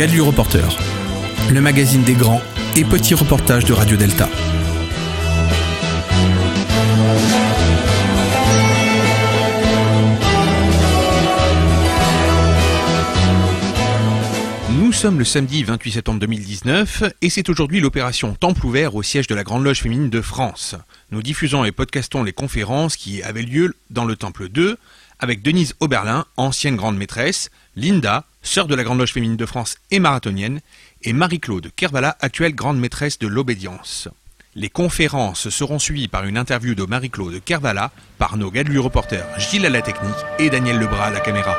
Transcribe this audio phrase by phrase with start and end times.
[0.00, 0.66] Gadu Reporter,
[1.52, 2.40] le magazine des grands
[2.74, 4.30] et petits reportages de Radio Delta.
[14.70, 19.26] Nous sommes le samedi 28 septembre 2019 et c'est aujourd'hui l'opération Temple ouvert au siège
[19.26, 20.76] de la Grande Loge féminine de France.
[21.10, 24.78] Nous diffusons et podcastons les conférences qui avaient lieu dans le Temple 2
[25.18, 29.76] avec Denise Oberlin, ancienne grande maîtresse, Linda, sœur de la Grande Loge féminine de France
[29.90, 30.60] et marathonienne,
[31.02, 34.08] et Marie-Claude Kervala, actuelle grande maîtresse de l'obédience.
[34.54, 39.66] Les conférences seront suivies par une interview de Marie-Claude Kervala par nos gars reporters Gilles
[39.66, 41.56] à la technique et Daniel Lebras à la caméra.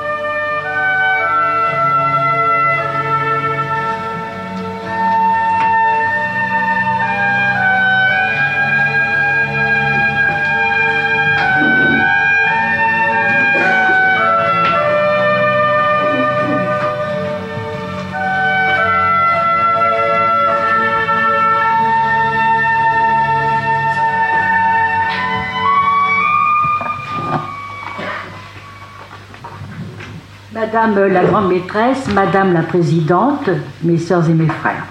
[30.54, 33.50] Madame la grande maîtresse, Madame la présidente,
[33.84, 34.86] mes sœurs et mes frères.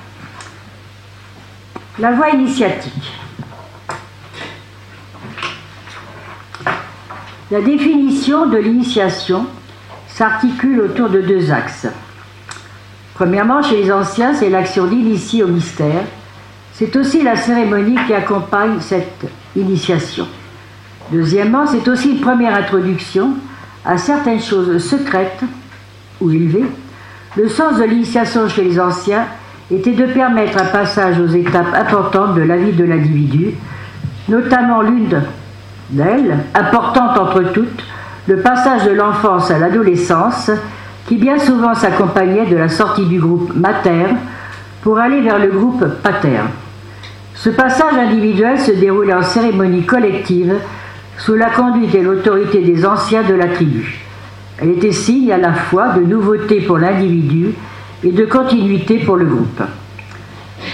[1.99, 3.13] La voie initiatique.
[7.51, 9.45] La définition de l'initiation
[10.09, 11.89] s'articule autour de deux axes.
[13.13, 16.05] Premièrement, chez les anciens, c'est l'action d'initier au mystère.
[16.73, 20.27] C'est aussi la cérémonie qui accompagne cette initiation.
[21.13, 23.35] Deuxièmement, c'est aussi une première introduction
[23.85, 25.41] à certaines choses secrètes
[26.21, 26.65] ou élevé,
[27.37, 29.25] le sens de l'initiation chez les anciens
[29.71, 33.55] était de permettre un passage aux étapes importantes de la vie de l'individu,
[34.29, 35.23] notamment l'une
[35.91, 37.85] d'elles, importante entre toutes,
[38.27, 40.51] le passage de l'enfance à l'adolescence,
[41.07, 44.07] qui bien souvent s'accompagnait de la sortie du groupe mater
[44.83, 46.39] pour aller vers le groupe pater.
[47.35, 50.55] Ce passage individuel se déroulait en cérémonie collective
[51.25, 54.01] sous la conduite et l'autorité des anciens de la tribu.
[54.59, 57.55] Elle était signe à la fois de nouveauté pour l'individu
[58.03, 59.63] et de continuité pour le groupe.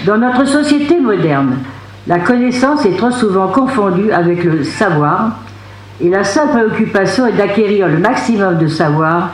[0.05, 1.57] Dans notre société moderne,
[2.07, 5.39] la connaissance est trop souvent confondue avec le savoir
[6.01, 9.31] et la seule préoccupation est d'acquérir le maximum de savoir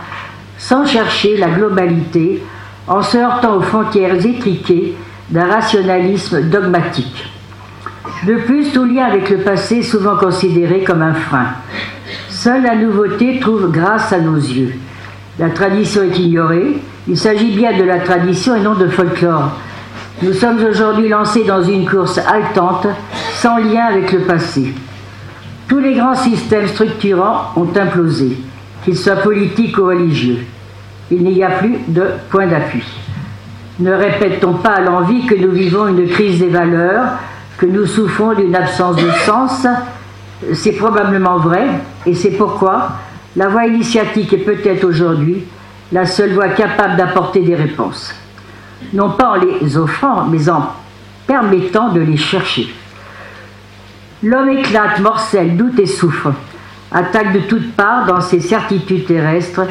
[0.58, 2.42] sans chercher la globalité
[2.88, 4.96] en se heurtant aux frontières étriquées
[5.30, 7.26] d'un rationalisme dogmatique.
[8.26, 11.48] De plus, tout lien avec le passé est souvent considéré comme un frein.
[12.30, 14.74] Seule la nouveauté trouve grâce à nos yeux.
[15.40, 16.78] La tradition est ignorée.
[17.08, 19.52] Il s'agit bien de la tradition et non de folklore.
[20.22, 22.88] Nous sommes aujourd'hui lancés dans une course haletante,
[23.34, 24.74] sans lien avec le passé.
[25.68, 28.38] Tous les grands systèmes structurants ont implosé,
[28.86, 30.46] qu'ils soient politiques ou religieux.
[31.12, 32.84] Il n'y a plus de point d'appui.
[33.80, 37.18] Ne répète-t-on pas à l'envie que nous vivons une crise des valeurs,
[37.58, 39.68] que nous souffrons d'une absence de sens
[40.54, 41.68] c'est probablement vrai,
[42.06, 42.90] et c'est pourquoi
[43.36, 45.44] la voie initiatique est peut-être aujourd'hui
[45.92, 48.14] la seule voie capable d'apporter des réponses.
[48.94, 50.72] Non pas en les offrant, mais en
[51.28, 52.74] permettant de les chercher.
[54.22, 56.34] L'homme éclate, morcelle, doute et souffre,
[56.92, 59.62] attaque de toutes parts dans ses certitudes terrestres,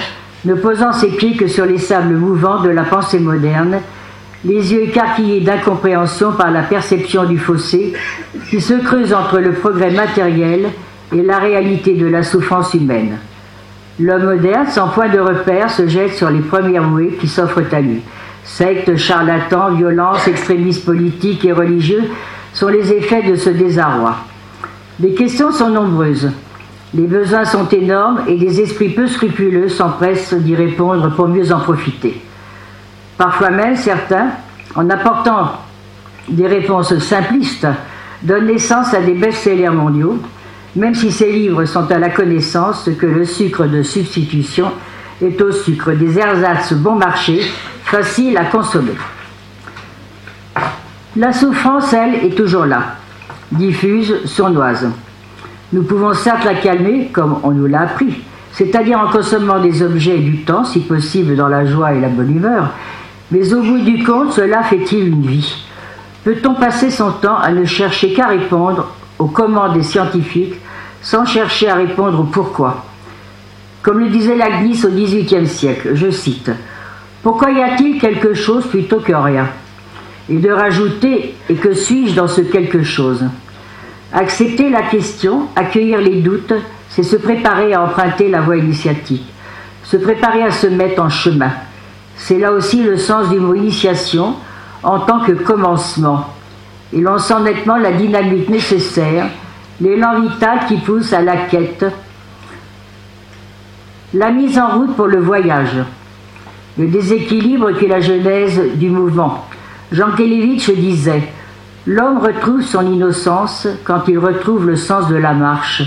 [0.45, 3.79] ne posant ses pieds que sur les sables mouvants de la pensée moderne,
[4.45, 7.93] les yeux écarquillés d'incompréhension par la perception du fossé
[8.51, 10.71] qui se creuse entre le progrès matériel
[11.13, 13.19] et la réalité de la souffrance humaine.
[14.01, 17.81] L'homme moderne, sans point de repère, se jette sur les premières mouées qui s'offrent à
[17.81, 18.01] lui.
[18.43, 22.03] Sectes, charlatans, violences, extrémistes politiques et religieux
[22.53, 24.17] sont les effets de ce désarroi.
[24.99, 26.31] Les questions sont nombreuses.
[26.95, 31.61] Les besoins sont énormes et des esprits peu scrupuleux s'empressent d'y répondre pour mieux en
[31.61, 32.21] profiter.
[33.17, 34.29] Parfois même, certains,
[34.75, 35.53] en apportant
[36.29, 37.67] des réponses simplistes,
[38.23, 40.19] donnent naissance à des best-sellers mondiaux,
[40.77, 44.71] même si ces livres sont à la connaissance que le sucre de substitution
[45.21, 47.43] est au sucre des ersatz bon marché,
[47.85, 48.95] facile à consommer.
[51.17, 52.97] La souffrance, elle, est toujours là,
[53.51, 54.89] diffuse, sournoise.
[55.73, 58.23] Nous pouvons certes la calmer, comme on nous l'a appris,
[58.53, 62.09] c'est-à-dire en consommant des objets et du temps, si possible dans la joie et la
[62.09, 62.71] bonne humeur,
[63.33, 65.57] mais au bout du compte, cela fait-il une vie?
[66.23, 68.89] Peut-on passer son temps à ne chercher qu'à répondre
[69.19, 70.61] aux commandes des scientifiques
[71.01, 72.85] sans chercher à répondre au pourquoi?
[73.83, 76.51] Comme le disait Lagnis au XVIIIe siècle, je cite
[77.23, 79.49] Pourquoi y a-t-il quelque chose plutôt que rien?
[80.29, 83.25] Et de rajouter Et que suis-je dans ce quelque chose?
[84.13, 86.53] Accepter la question, accueillir les doutes,
[86.91, 89.25] c'est se préparer à emprunter la voie initiatique,
[89.85, 91.51] se préparer à se mettre en chemin.
[92.25, 94.37] C'est là aussi le sens du mot initiation
[94.85, 96.29] en tant que commencement.
[96.93, 99.27] Et l'on sent nettement la dynamique nécessaire,
[99.81, 101.85] l'élan vital qui pousse à la quête,
[104.15, 105.79] la mise en route pour le voyage,
[106.79, 109.45] le déséquilibre qui est la genèse du mouvement.
[109.91, 111.25] Jean Kelevitch disait
[111.89, 115.83] L'homme retrouve son innocence quand il retrouve le sens de la marche,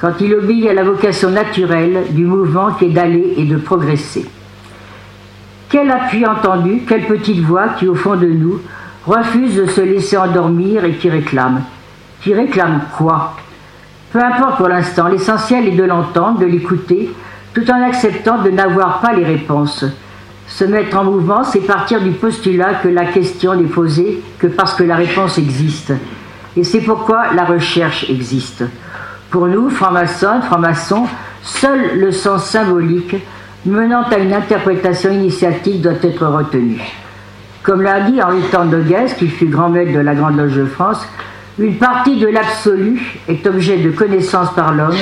[0.00, 4.26] quand il obéit à la vocation naturelle du mouvement qui est d'aller et de progresser.
[5.70, 8.60] Quel appui entendu, quelle petite voix qui, au fond de nous,
[9.06, 11.62] refuse de se laisser endormir et qui réclame.
[12.22, 13.36] Qui réclame quoi?
[14.12, 17.12] Peu importe pour l'instant, l'essentiel est de l'entendre, de l'écouter,
[17.52, 19.84] tout en acceptant de n'avoir pas les réponses.
[20.46, 24.72] Se mettre en mouvement, c'est partir du postulat que la question n'est posée que parce
[24.72, 25.92] que la réponse existe.
[26.56, 28.64] Et c'est pourquoi la recherche existe.
[29.30, 31.04] Pour nous, francs-maçons, francs-maçons,
[31.42, 33.16] seul le sens symbolique
[33.66, 36.80] menant à une interprétation initiatique doit être retenu.
[37.62, 40.64] Comme l'a dit Henri de Guest, qui fut grand maître de la Grande Loge de
[40.64, 41.06] France,
[41.58, 44.96] une partie de l'absolu est objet de connaissance par l'homme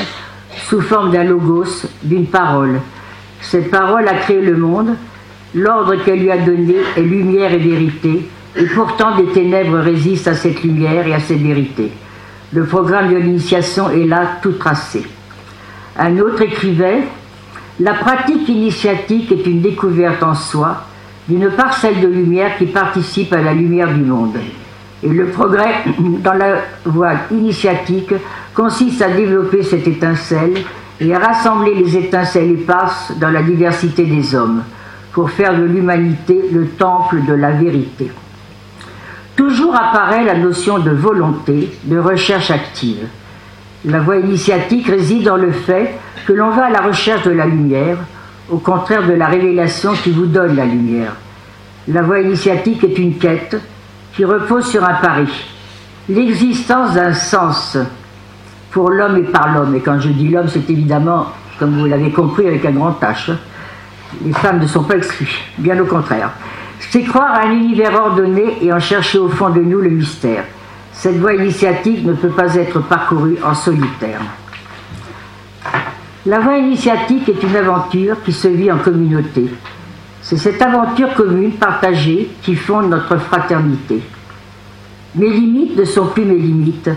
[0.69, 2.81] sous forme d'un logos, d'une parole.
[3.43, 4.97] Cette parole a créé le monde,
[5.55, 10.35] l'ordre qu'elle lui a donné est lumière et vérité, et pourtant des ténèbres résistent à
[10.35, 11.93] cette lumière et à cette vérité.
[12.53, 15.05] Le programme de l'initiation est là tout tracé.
[15.99, 17.03] Un autre écrivait
[17.79, 20.85] La pratique initiatique est une découverte en soi
[21.29, 24.37] d'une parcelle de lumière qui participe à la lumière du monde.
[25.03, 28.15] Et le progrès dans la voie initiatique
[28.55, 30.55] consiste à développer cette étincelle
[31.01, 34.63] et à rassembler les étincelles éparses dans la diversité des hommes
[35.13, 38.11] pour faire de l'humanité le temple de la vérité.
[39.35, 43.07] Toujours apparaît la notion de volonté, de recherche active.
[43.87, 45.95] La voie initiatique réside dans le fait
[46.27, 47.99] que l'on va à la recherche de la lumière,
[48.51, 51.13] au contraire de la révélation qui vous donne la lumière.
[51.89, 53.57] La voie initiatique est une quête
[54.15, 55.29] qui repose sur un pari,
[56.09, 57.79] l'existence d'un sens
[58.73, 59.77] pour l'homme et par l'homme.
[59.77, 61.27] Et quand je dis l'homme, c'est évidemment,
[61.59, 63.33] comme vous l'avez compris, avec un grand H
[64.25, 66.31] les femmes ne sont pas exclues, bien au contraire.
[66.79, 70.45] C'est croire à un univers ordonné et en chercher au fond de nous le mystère.
[70.99, 74.21] Cette voie initiatique ne peut pas être parcourue en solitaire.
[76.25, 79.51] La voie initiatique est une aventure qui se vit en communauté.
[80.23, 84.03] C'est cette aventure commune, partagée, qui fonde notre fraternité.
[85.15, 86.91] Mes limites ne sont plus mes limites,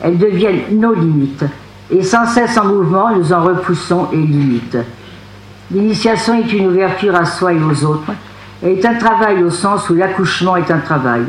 [0.00, 1.44] elles deviennent nos limites,
[1.90, 4.78] et sans cesse en mouvement, nous en repoussons les limites.
[5.70, 8.12] L'initiation est une ouverture à soi et aux autres,
[8.62, 11.24] et est un travail au sens où l'accouchement est un travail.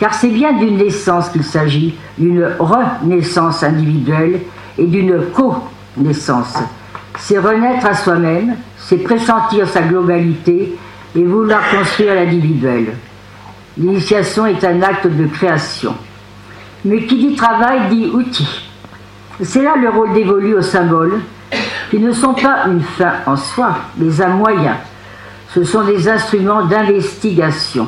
[0.00, 4.40] Car c'est bien d'une naissance qu'il s'agit, d'une renaissance individuelle
[4.78, 6.56] et d'une co-naissance.
[7.18, 10.74] C'est renaître à soi-même, c'est pressentir sa globalité
[11.14, 12.94] et vouloir construire l'individuel.
[13.76, 15.94] L'initiation est un acte de création.
[16.86, 18.70] Mais qui dit travail dit outil.
[19.42, 21.20] C'est là le rôle dévolu au symbole,
[21.90, 24.78] qui ne sont pas une fin en soi, mais un moyen.
[25.54, 27.86] Ce sont des instruments d'investigation.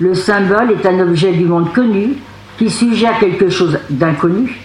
[0.00, 2.14] Le symbole est un objet du monde connu
[2.56, 4.60] qui suggère quelque chose d'inconnu.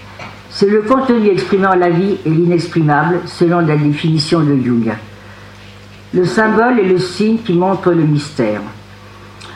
[0.50, 4.92] C'est le contenu exprimant la vie et l'inexprimable, selon la définition de Jung.
[6.14, 8.62] Le symbole est le signe qui montre le mystère.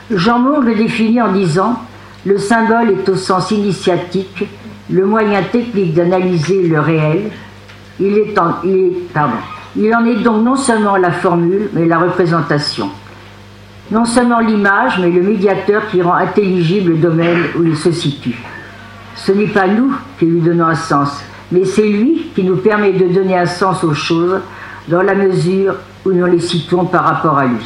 [0.10, 1.79] Jean Moore le définit en disant
[2.25, 4.46] Le symbole est au sens initiatique
[4.89, 7.29] le moyen technique d'analyser le réel
[8.00, 12.89] il, est en, il en est donc non seulement la formule, mais la représentation.
[13.89, 18.38] Non seulement l'image, mais le médiateur qui rend intelligible le domaine où il se situe.
[19.15, 22.91] Ce n'est pas nous qui lui donnons un sens, mais c'est lui qui nous permet
[22.91, 24.41] de donner un sens aux choses
[24.89, 25.75] dans la mesure
[26.06, 27.65] où nous les situons par rapport à lui.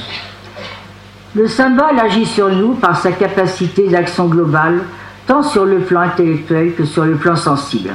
[1.33, 4.81] Le symbole agit sur nous par sa capacité d'action globale,
[5.25, 7.91] tant sur le plan intellectuel que sur le plan sensible.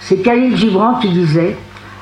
[0.00, 1.56] C'est Khalil Gibran qui disait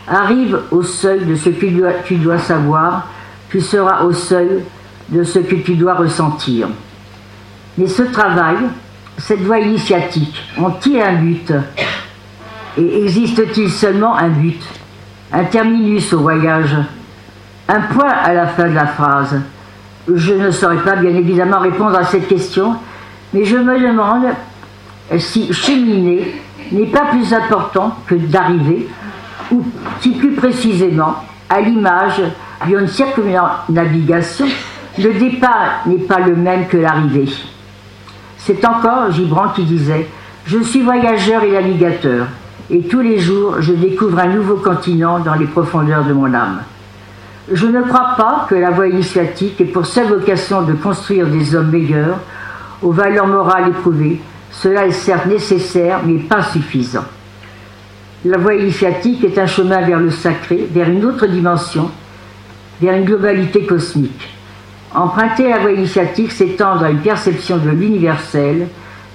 [0.09, 1.67] Arrive au seuil de ce que
[2.05, 3.09] tu dois savoir,
[3.51, 4.63] tu seras au seuil
[5.09, 6.69] de ce que tu dois ressentir.
[7.79, 8.57] Mais ce travail,
[9.19, 11.53] cette voie initiatique, ont-ils un but
[12.79, 14.63] Et existe-t-il seulement un but
[15.33, 16.75] Un terminus au voyage
[17.69, 19.41] Un point à la fin de la phrase
[20.13, 22.77] Je ne saurais pas bien évidemment répondre à cette question,
[23.33, 24.27] mais je me demande
[25.19, 26.35] si cheminer
[26.73, 28.89] n'est pas plus important que d'arriver,
[29.53, 29.63] ou
[30.01, 31.17] si plus précisément,
[31.49, 32.23] à l'image
[32.67, 34.47] d'une circumnavigation,
[34.99, 37.29] le départ n'est pas le même que l'arrivée.
[38.39, 40.07] C'est encore Gibran qui disait
[40.47, 42.27] Je suis voyageur et navigateur,
[42.71, 46.61] et tous les jours je découvre un nouveau continent dans les profondeurs de mon âme.
[47.53, 51.55] Je ne crois pas que la voie initiatique ait pour seule vocation de construire des
[51.55, 52.19] hommes meilleurs,
[52.83, 54.21] aux valeurs morales éprouvées.
[54.51, 57.05] Cela est certes nécessaire, mais pas suffisant.
[58.25, 61.91] La voie initiatique est un chemin vers le sacré, vers une autre dimension,
[62.81, 64.36] vers une globalité cosmique.
[64.97, 68.69] Emprunter la voie initiatique, c'est tendre à une perception de l'universel,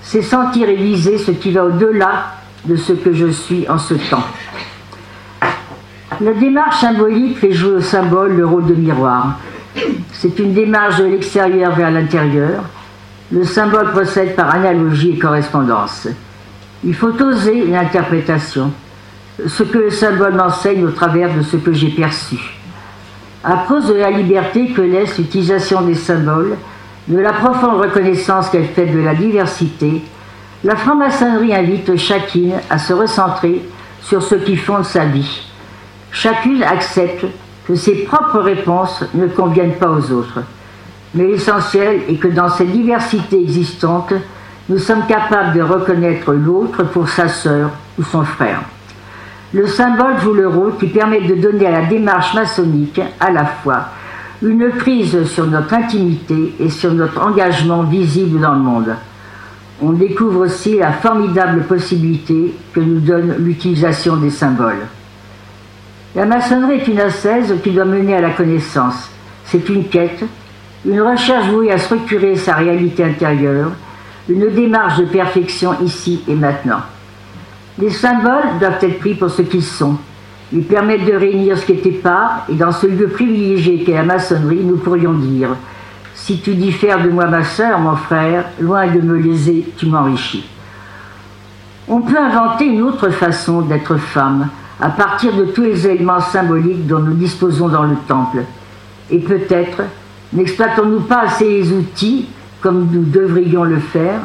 [0.03, 2.35] c'est sentir et viser ce qui va au-delà
[2.65, 4.23] de ce que je suis en ce temps.
[6.21, 9.39] La démarche symbolique fait jouer au symbole le rôle de miroir.
[10.11, 12.61] C'est une démarche de l'extérieur vers l'intérieur.
[13.31, 16.07] Le symbole procède par analogie et correspondance.
[16.83, 18.71] Il faut oser une interprétation,
[19.47, 22.60] ce que le symbole m'enseigne au travers de ce que j'ai perçu.
[23.43, 26.57] À cause de la liberté que laisse l'utilisation des symboles,
[27.07, 30.03] de la profonde reconnaissance qu'elle fait de la diversité,
[30.63, 33.63] la franc-maçonnerie invite chacune à se recentrer
[34.03, 35.41] sur ce qui fonde sa vie.
[36.11, 37.25] Chacune accepte
[37.65, 40.41] que ses propres réponses ne conviennent pas aux autres.
[41.15, 44.13] Mais l'essentiel est que dans cette diversité existante,
[44.69, 48.61] nous sommes capables de reconnaître l'autre pour sa sœur ou son frère.
[49.53, 53.45] Le symbole joue le rôle qui permet de donner à la démarche maçonnique à la
[53.45, 53.87] fois
[54.41, 58.95] une prise sur notre intimité et sur notre engagement visible dans le monde.
[59.81, 64.87] On découvre aussi la formidable possibilité que nous donne l'utilisation des symboles.
[66.15, 69.09] La maçonnerie est une ascèse qui doit mener à la connaissance.
[69.45, 70.23] C'est une quête,
[70.85, 73.71] une recherche vouée à structurer sa réalité intérieure,
[74.29, 76.81] une démarche de perfection ici et maintenant.
[77.79, 79.97] Les symboles doivent être pris pour ce qu'ils sont,
[80.53, 84.03] ils permettent de réunir ce qui n'était pas, et dans ce lieu privilégié qu'est la
[84.03, 85.49] maçonnerie, nous pourrions dire
[86.13, 90.45] Si tu diffères de moi, ma sœur, mon frère, loin de me léser, tu m'enrichis.
[91.87, 94.49] On peut inventer une autre façon d'être femme,
[94.79, 98.43] à partir de tous les éléments symboliques dont nous disposons dans le temple.
[99.09, 99.83] Et peut-être
[100.33, 102.27] n'exploitons-nous pas assez les outils
[102.61, 104.21] comme nous devrions le faire,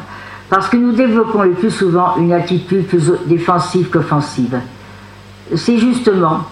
[0.48, 4.60] parce que nous développons le plus souvent une attitude plus défensive qu'offensive
[5.54, 6.44] c'est justement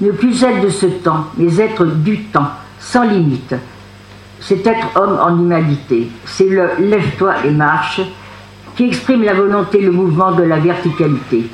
[0.00, 3.54] ne plus être de ce temps, mais être du temps, sans limite.
[4.40, 6.10] C'est être homme en humanité.
[6.24, 8.00] C'est le lève-toi et marche
[8.76, 11.50] qui exprime la volonté, le mouvement de la verticalité.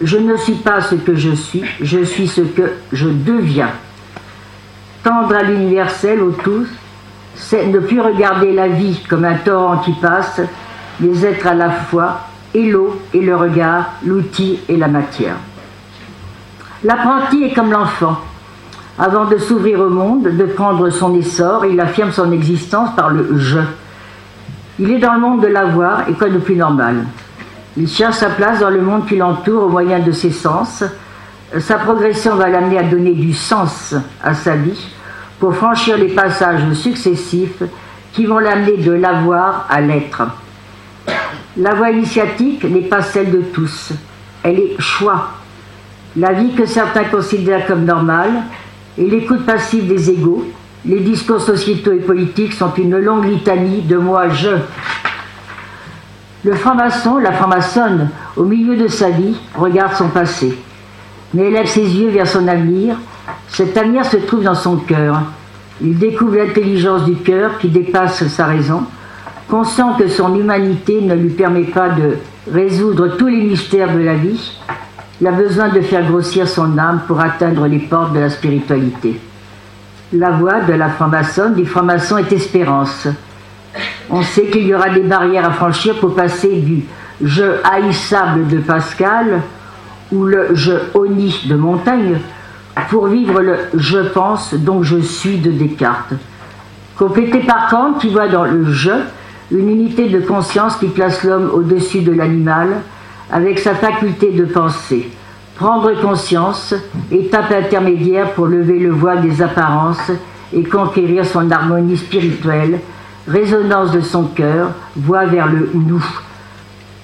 [0.00, 3.70] Je ne suis pas ce que je suis, je suis ce que je deviens.
[5.02, 6.68] Tendre à l'universel, au tous,
[7.34, 10.40] c'est ne plus regarder la vie comme un torrent qui passe,
[11.00, 12.20] mais être à la fois
[12.54, 15.36] et l'eau et le regard, l'outil et la matière.
[16.82, 18.18] L'apprenti est comme l'enfant.
[18.98, 23.38] Avant de s'ouvrir au monde, de prendre son essor, il affirme son existence par le
[23.38, 23.60] je.
[24.78, 27.04] Il est dans le monde de l'avoir et quoi de plus normal?
[27.76, 30.82] Il cherche sa place dans le monde qui l'entoure au moyen de ses sens.
[31.58, 34.88] Sa progression va l'amener à donner du sens à sa vie
[35.38, 37.62] pour franchir les passages successifs
[38.12, 40.22] qui vont l'amener de l'avoir à l'être.
[41.60, 43.92] La voie initiatique n'est pas celle de tous.
[44.42, 45.28] Elle est choix.
[46.16, 48.32] La vie que certains considèrent comme normale
[48.96, 50.46] et l'écoute passive des égaux,
[50.86, 54.56] les discours sociétaux et politiques sont une longue litanie de moi-je.
[56.44, 60.56] Le franc-maçon, la franc-maçonne, au milieu de sa vie, regarde son passé,
[61.34, 62.96] mais élève ses yeux vers son avenir.
[63.48, 65.20] Cet avenir se trouve dans son cœur.
[65.82, 68.84] Il découvre l'intelligence du cœur qui dépasse sa raison,
[69.50, 72.16] conscient que son humanité ne lui permet pas de
[72.50, 74.58] résoudre tous les mystères de la vie,
[75.20, 79.20] il a besoin de faire grossir son âme pour atteindre les portes de la spiritualité.
[80.12, 83.06] La voie de la franc-maçonne, du franc-maçon est espérance.
[84.08, 86.84] On sait qu'il y aura des barrières à franchir pour passer du
[87.22, 89.42] je haïssable de Pascal
[90.10, 92.18] ou le je honni de Montaigne
[92.88, 96.14] pour vivre le je pense donc je suis de Descartes.
[96.96, 98.90] Complété par Kant qui voit dans le je
[99.50, 102.82] une unité de conscience qui place l'homme au-dessus de l'animal
[103.30, 105.10] avec sa faculté de penser.
[105.56, 106.74] Prendre conscience,
[107.10, 110.10] étape intermédiaire pour lever le voile des apparences
[110.52, 112.80] et conquérir son harmonie spirituelle,
[113.28, 116.04] résonance de son cœur, voie vers le nous.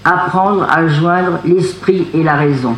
[0.05, 2.77] Apprendre à joindre l'esprit et la raison.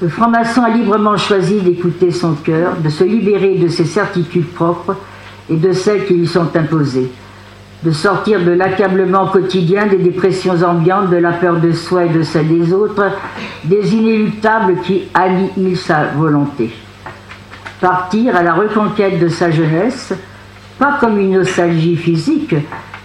[0.00, 4.96] Le franc-maçon a librement choisi d'écouter son cœur, de se libérer de ses certitudes propres
[5.48, 7.10] et de celles qui lui sont imposées
[7.84, 12.22] de sortir de l'accablement quotidien, des dépressions ambiantes, de la peur de soi et de
[12.22, 13.10] celle des autres,
[13.64, 16.70] des inéluctables qui annihilent sa volonté.
[17.80, 20.14] Partir à la reconquête de sa jeunesse,
[20.78, 22.54] pas comme une nostalgie physique,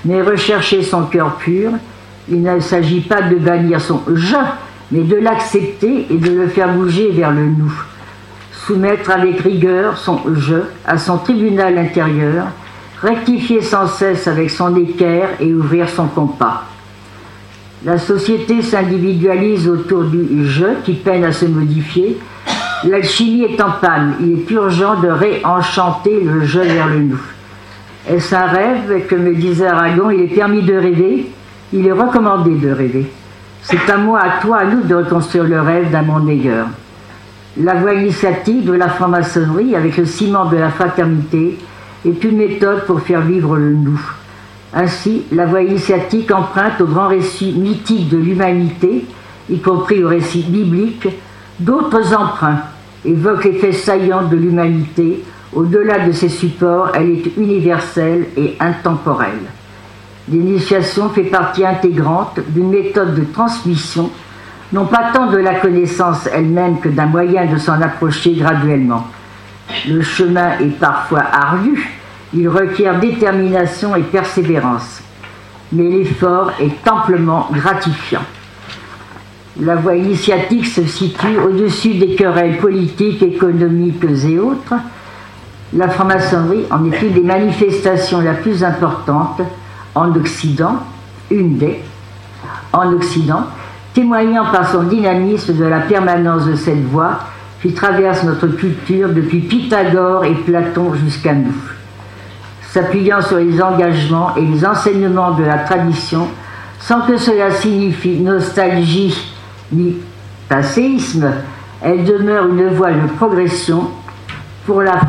[0.05, 1.71] mais rechercher son cœur pur.
[2.29, 4.35] Il ne s'agit pas de bannir son je,
[4.91, 7.73] mais de l'accepter et de le faire bouger vers le nous.
[8.65, 12.47] soumettre avec rigueur son jeu à son tribunal intérieur,
[13.01, 16.63] rectifier sans cesse avec son équerre et ouvrir son compas.
[17.85, 22.17] La société s'individualise autour du jeu qui peine à se modifier.
[22.83, 24.15] L'alchimie est en panne.
[24.19, 27.21] Il est urgent de réenchanter le jeu vers le nous.
[28.09, 31.29] Est-ce un rêve que me disait Aragon Il est permis de rêver,
[31.71, 33.09] il est recommandé de rêver.
[33.61, 36.67] C'est à moi, à toi, à nous de reconstruire le rêve d'un monde meilleur.
[37.57, 41.57] La voie de la franc-maçonnerie avec le ciment de la fraternité
[42.05, 43.99] est une méthode pour faire vivre le nous.
[44.73, 49.05] Ainsi, la voie initiatique emprunte au grand récit mythique de l'humanité,
[49.49, 51.07] y compris au récit biblique,
[51.59, 52.61] d'autres emprunts,
[53.03, 55.23] évoquent les faits saillants de l'humanité.
[55.53, 59.49] Au-delà de ses supports, elle est universelle et intemporelle.
[60.29, 64.11] L'initiation fait partie intégrante d'une méthode de transmission,
[64.71, 69.07] non pas tant de la connaissance elle-même que d'un moyen de s'en approcher graduellement.
[69.87, 71.99] Le chemin est parfois ardu,
[72.33, 75.01] il requiert détermination et persévérance,
[75.71, 78.23] mais l'effort est amplement gratifiant.
[79.61, 84.73] La voie initiatique se situe au-dessus des querelles politiques, économiques et autres.
[85.73, 89.41] La franc-maçonnerie en est une des manifestations la plus importante
[89.95, 90.77] en Occident,
[91.29, 91.79] une des,
[92.73, 93.43] en Occident,
[93.93, 97.19] témoignant par son dynamisme de la permanence de cette voie
[97.61, 101.53] qui traverse notre culture depuis Pythagore et Platon jusqu'à nous
[102.71, 106.27] s'appuyant sur les engagements et les enseignements de la tradition,
[106.79, 109.15] sans que cela signifie nostalgie
[109.71, 109.97] ni
[110.47, 111.31] passéisme,
[111.81, 113.89] elle demeure une voie de progression
[114.65, 114.99] pour la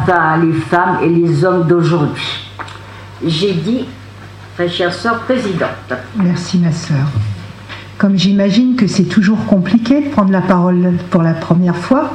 [0.41, 2.49] les femmes et les hommes d'aujourd'hui.
[3.25, 3.87] J'ai dit,
[4.57, 5.93] très chère sœur présidente.
[6.17, 7.07] Merci ma sœur.
[8.01, 12.15] Comme j'imagine que c'est toujours compliqué de prendre la parole pour la première fois,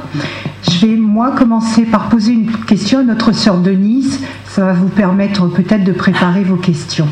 [0.68, 4.18] je vais moi commencer par poser une question à notre sœur Denise.
[4.46, 7.06] Ça va vous permettre peut-être de préparer vos questions.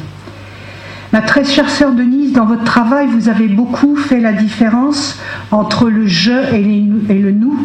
[1.13, 5.21] Ma très chère sœur Denise, dans votre travail, vous avez beaucoup fait la différence
[5.53, 7.57] entre le je et, et le nous.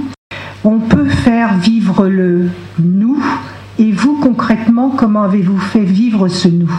[0.64, 3.20] On peut faire vivre le nous.
[3.80, 6.72] Et vous, concrètement, comment avez-vous fait vivre ce nous?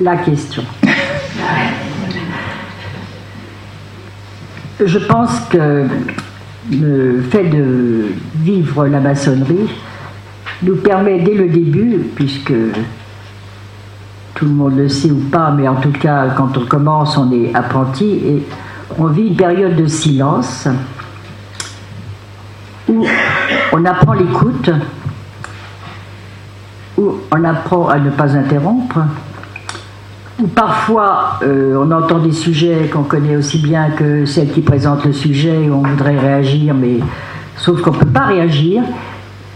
[0.00, 0.62] La question.
[4.84, 5.84] Je pense que
[6.70, 9.70] le fait de vivre la maçonnerie
[10.62, 12.52] nous permet dès le début, puisque
[14.34, 17.30] tout le monde le sait ou pas, mais en tout cas quand on commence on
[17.32, 18.46] est apprenti et
[18.98, 20.68] on vit une période de silence
[22.88, 23.04] où
[23.72, 24.70] on apprend l'écoute,
[26.98, 29.00] où on apprend à ne pas interrompre,
[30.54, 35.12] parfois euh, on entend des sujets qu'on connaît aussi bien que celle qui présente le
[35.12, 36.98] sujet, on voudrait réagir, mais
[37.56, 38.82] sauf qu'on ne peut pas réagir,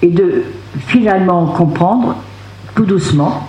[0.03, 0.45] et de
[0.79, 2.17] finalement comprendre
[2.75, 3.49] tout doucement,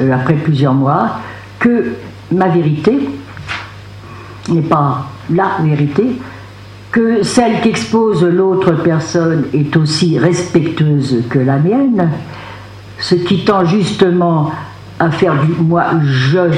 [0.00, 1.10] euh, après plusieurs mois,
[1.58, 1.94] que
[2.32, 3.08] ma vérité
[4.48, 6.18] n'est pas la vérité,
[6.90, 12.10] que celle qu'expose l'autre personne est aussi respectueuse que la mienne,
[13.08, 14.52] ce qui tend justement
[14.98, 16.50] à faire du moi, je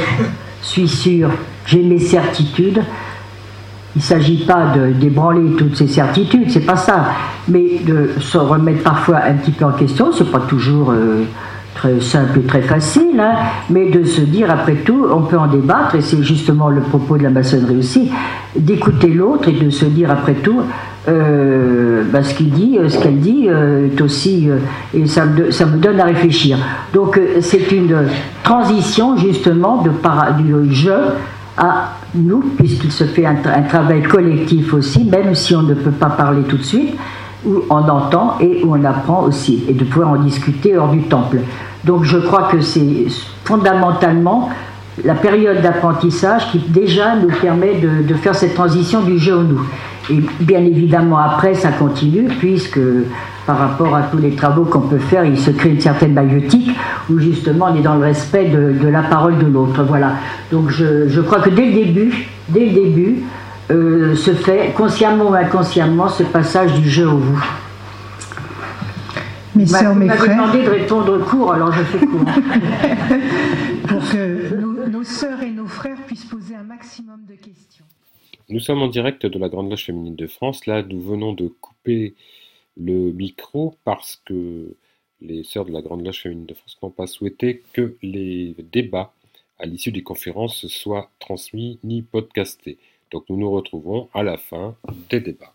[0.62, 1.30] suis sûr,
[1.64, 2.80] j'ai mes certitudes.
[3.94, 7.04] Il ne s'agit pas de débranler toutes ces certitudes, c'est pas ça,
[7.46, 11.22] mais de se remettre parfois un petit peu en question, c'est pas toujours euh,
[11.74, 13.34] très simple et très facile, hein,
[13.70, 17.16] mais de se dire après tout, on peut en débattre, et c'est justement le propos
[17.16, 18.10] de la maçonnerie aussi,
[18.56, 20.62] d'écouter l'autre et de se dire après tout,
[21.08, 24.48] euh, bah, ce qu'il dit, euh, ce qu'elle dit euh, est aussi,
[24.92, 26.58] et ça me, donne à réfléchir.
[26.92, 27.96] Donc c'est une
[28.42, 29.90] transition justement de
[30.42, 30.90] du je
[31.56, 33.36] à nous, puisqu'il se fait un,
[33.68, 36.94] travail collectif aussi, même si on ne peut pas parler tout de suite,
[37.46, 41.02] où on entend et où on apprend aussi, et de pouvoir en discuter hors du
[41.02, 41.40] temple.
[41.84, 43.06] Donc je crois que c'est
[43.44, 44.50] fondamentalement
[45.04, 49.60] la période d'apprentissage qui déjà nous permet de, faire cette transition du jeu au nous.
[50.10, 52.80] Et bien évidemment, après, ça continue, puisque
[53.46, 56.70] par rapport à tous les travaux qu'on peut faire, il se crée une certaine maïotique
[57.08, 59.82] où justement on est dans le respect de, la parole de l'autre.
[59.84, 60.12] Voilà.
[60.52, 63.22] Donc je, crois que dès le début, dès le début,
[63.70, 67.44] euh, se fait consciemment ou inconsciemment ce passage du jeu au vous.
[69.54, 70.36] Mes soeurs, mes frères.
[70.36, 72.24] demandé de répondre court, alors je fais court.
[73.88, 77.84] Pour que nos, nos sœurs et nos frères puissent poser un maximum de questions.
[78.48, 80.66] Nous sommes en direct de la Grande Loge féminine de France.
[80.66, 82.14] Là, nous venons de couper
[82.76, 84.74] le micro parce que
[85.20, 89.12] les sœurs de la Grande Loge féminine de France n'ont pas souhaité que les débats
[89.58, 92.78] à l'issue des conférences soient transmis ni podcastés.
[93.10, 94.76] Donc nous nous retrouvons à la fin
[95.08, 95.54] des débats.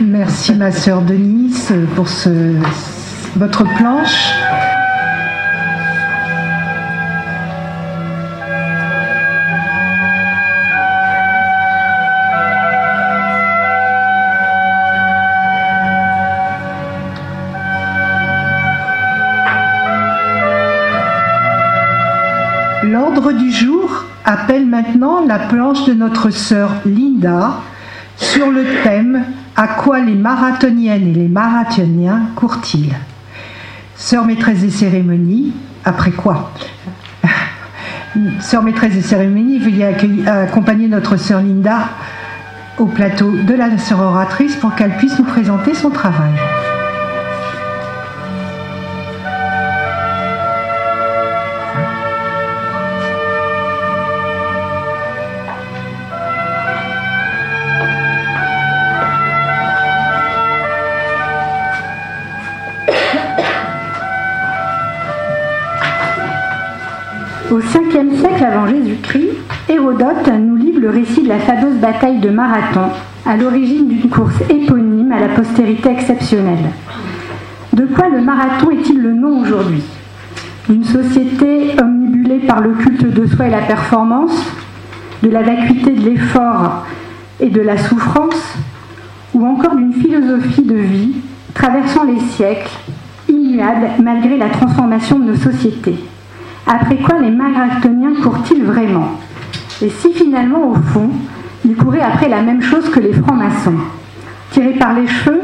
[0.00, 2.54] Merci ma sœur Denise pour ce,
[3.36, 4.30] votre planche.
[25.28, 27.60] La planche de notre sœur Linda
[28.16, 29.22] sur le thème
[29.56, 32.94] À quoi les marathoniennes et les marathoniens courent-ils?
[33.94, 35.52] Sœur maîtresse des cérémonies,
[35.84, 36.52] après quoi
[38.40, 39.84] Sœur maîtresse des cérémonies, veuillez
[40.26, 41.90] accompagner notre sœur Linda
[42.78, 46.32] au plateau de la sœur oratrice pour qu'elle puisse nous présenter son travail.
[67.58, 69.32] Au 5e siècle avant Jésus-Christ,
[69.68, 72.88] Hérodote nous livre le récit de la fameuse bataille de Marathon,
[73.26, 76.70] à l'origine d'une course éponyme à la postérité exceptionnelle.
[77.72, 79.82] De quoi le marathon est-il le nom aujourd'hui?
[80.68, 84.40] D'une société omnibulée par le culte de soi et la performance,
[85.24, 86.86] de la vacuité de l'effort
[87.40, 88.54] et de la souffrance,
[89.34, 91.16] ou encore d'une philosophie de vie
[91.54, 92.70] traversant les siècles,
[93.28, 95.98] immuable malgré la transformation de nos sociétés?
[96.68, 99.12] Après quoi les marathoniens courent-ils vraiment?
[99.80, 101.08] Et si finalement, au fond,
[101.64, 103.78] ils couraient après la même chose que les francs-maçons?
[104.50, 105.40] Tirés par les cheveux?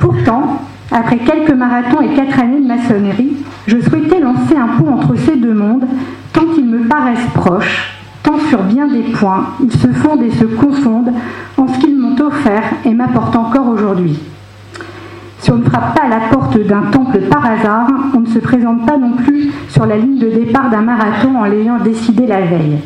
[0.00, 5.16] Pourtant, après quelques marathons et quatre années de maçonnerie, je souhaitais lancer un pont entre
[5.16, 5.86] ces deux mondes,
[6.32, 10.44] tant ils me paraissent proches, tant sur bien des points, ils se fondent et se
[10.44, 11.12] confondent
[11.56, 14.18] en ce qu'ils m'ont offert et m'apportent encore aujourd'hui.
[15.42, 18.38] Si on ne frappe pas à la porte d'un temple par hasard, on ne se
[18.38, 22.42] présente pas non plus sur la ligne de départ d'un marathon en l'ayant décidé la
[22.42, 22.78] veille.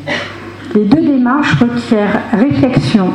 [0.75, 3.11] Les deux démarches requièrent réflexion,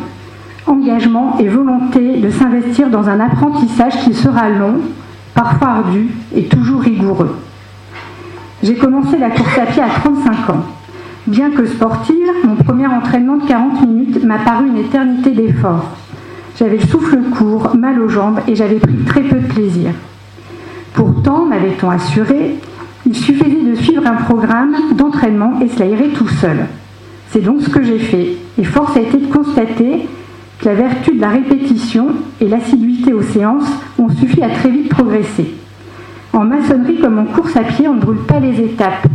[0.67, 4.75] engagement et volonté de s'investir dans un apprentissage qui sera long,
[5.33, 7.35] parfois ardu et toujours rigoureux.
[8.61, 10.65] J'ai commencé la course à pied à 35 ans.
[11.25, 15.97] Bien que sportive, mon premier entraînement de 40 minutes m'a paru une éternité d'efforts.
[16.61, 19.89] J'avais le souffle court, mal aux jambes et j'avais pris très peu de plaisir.
[20.93, 22.53] Pourtant, m'avait-on assuré,
[23.07, 26.67] il suffisait de suivre un programme d'entraînement et cela irait tout seul.
[27.31, 30.07] C'est donc ce que j'ai fait et force a été de constater
[30.59, 34.89] que la vertu de la répétition et l'assiduité aux séances ont suffi à très vite
[34.89, 35.55] progresser.
[36.31, 39.07] En maçonnerie comme en course à pied, on ne brûle pas les étapes.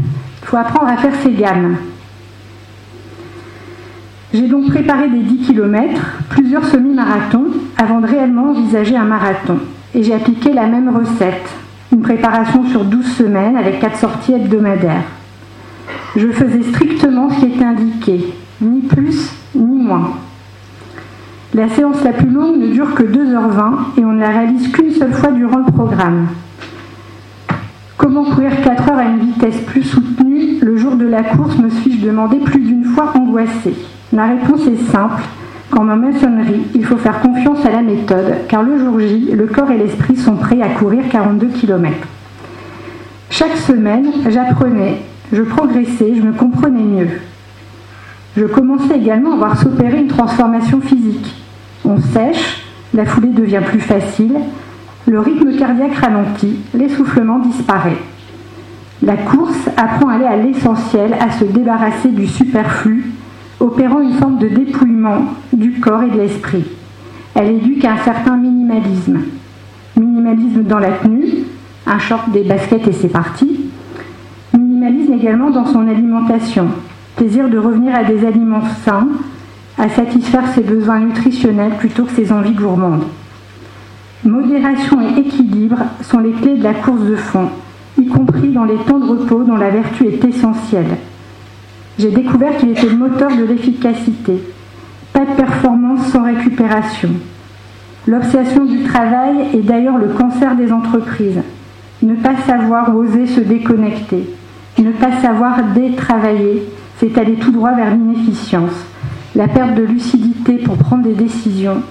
[0.43, 1.77] Il faut apprendre à faire ses gammes.
[4.37, 7.47] J'ai donc préparé des 10 km, plusieurs semi-marathons,
[7.79, 9.57] avant de réellement envisager un marathon.
[9.95, 11.49] Et j'ai appliqué la même recette,
[11.91, 15.05] une préparation sur 12 semaines avec 4 sorties hebdomadaires.
[16.17, 20.11] Je faisais strictement ce qui était indiqué, ni plus ni moins.
[21.55, 24.91] La séance la plus longue ne dure que 2h20 et on ne la réalise qu'une
[24.91, 26.27] seule fois durant le programme.
[27.97, 31.71] Comment courir 4 heures à une vitesse plus soutenue le jour de la course me
[31.71, 33.77] suis-je demandé plus d'une fois angoissée
[34.13, 35.23] La réponse est simple.
[35.71, 39.71] Qu'en maçonnerie, il faut faire confiance à la méthode, car le jour J, le corps
[39.71, 41.93] et l'esprit sont prêts à courir 42 km.
[43.31, 47.09] Chaque semaine, j'apprenais, je progressais, je me comprenais mieux.
[48.37, 51.35] Je commençais également à voir s'opérer une transformation physique.
[51.85, 52.65] On sèche,
[52.95, 54.37] la foulée devient plus facile,
[55.07, 57.99] le rythme cardiaque ralentit, l'essoufflement disparaît.
[59.03, 63.13] La course apprend à aller à l'essentiel, à se débarrasser du superflu,
[63.61, 66.65] opérant une forme de dépouillement du corps et de l'esprit.
[67.35, 69.21] Elle éduque à un certain minimalisme.
[69.97, 71.45] Minimalisme dans la tenue,
[71.87, 73.61] un short, des baskets et c'est parti.
[74.53, 76.69] Minimalisme également dans son alimentation.
[77.17, 79.09] Plaisir de revenir à des aliments sains,
[79.79, 83.05] à satisfaire ses besoins nutritionnels plutôt que ses envies gourmandes.
[84.25, 87.49] Modération et équilibre sont les clés de la course de fond,
[87.99, 90.97] y compris dans les temps de repos dont la vertu est essentielle.
[91.99, 94.43] J'ai découvert qu'il était le moteur de l'efficacité.
[95.13, 97.11] Pas de performance sans récupération.
[98.07, 101.41] L'obsession du travail est d'ailleurs le cancer des entreprises.
[102.03, 104.29] Ne pas savoir oser se déconnecter.
[104.79, 106.63] Ne pas savoir détravailler,
[106.99, 108.73] c'est aller tout droit vers l'inefficience,
[109.35, 111.83] la perte de lucidité pour prendre des décisions,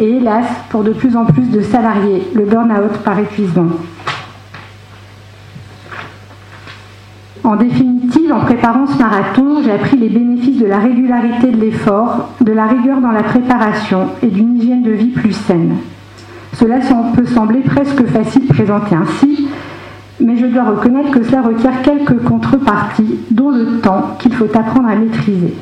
[0.00, 3.70] et hélas, pour de plus en plus de salariés, le burn-out par épuisement.
[7.44, 7.93] En définitive,
[8.34, 12.66] en préparant ce marathon, j'ai appris les bénéfices de la régularité de l'effort, de la
[12.66, 15.76] rigueur dans la préparation et d'une hygiène de vie plus saine.
[16.54, 16.78] Cela
[17.14, 19.48] peut sembler presque facile présenté ainsi,
[20.20, 24.88] mais je dois reconnaître que cela requiert quelques contreparties, dont le temps qu'il faut apprendre
[24.88, 25.54] à maîtriser.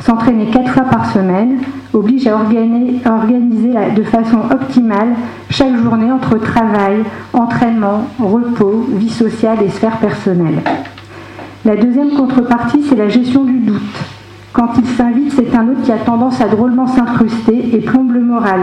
[0.00, 1.58] S'entraîner quatre fois par semaine
[1.92, 5.14] oblige à organiser de façon optimale
[5.50, 10.60] chaque journée entre travail, entraînement, repos, vie sociale et sphère personnelle.
[11.64, 13.82] La deuxième contrepartie, c'est la gestion du doute.
[14.52, 18.20] Quand il s'invite, c'est un autre qui a tendance à drôlement s'incruster et plombe le
[18.20, 18.60] moral.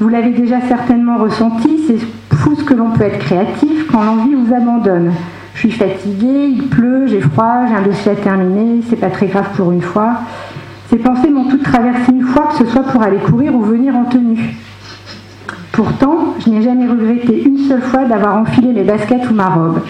[0.00, 1.98] Vous l'avez déjà certainement ressenti, c'est
[2.36, 5.12] fou ce que l'on peut être créatif quand l'envie vous abandonne.
[5.54, 9.26] Je suis fatiguée, il pleut, j'ai froid, j'ai un dossier à terminer, c'est pas très
[9.26, 10.22] grave pour une fois.
[10.90, 13.94] Ces pensées m'ont toutes traversé une fois, que ce soit pour aller courir ou venir
[13.94, 14.56] en tenue.
[15.70, 19.80] Pourtant, je n'ai jamais regretté une seule fois d'avoir enfilé mes baskets ou ma robe.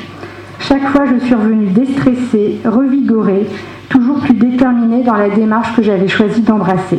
[0.61, 3.47] Chaque fois, je suis revenue déstressée, revigorée,
[3.89, 6.99] toujours plus déterminée dans la démarche que j'avais choisi d'embrasser.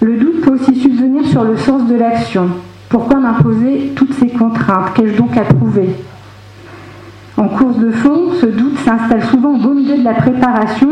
[0.00, 2.48] Le doute peut aussi subvenir sur le sens de l'action.
[2.88, 5.90] Pourquoi m'imposer toutes ces contraintes Qu'ai-je donc à prouver
[7.36, 10.88] En course de fond, ce doute s'installe souvent au beau milieu de la préparation,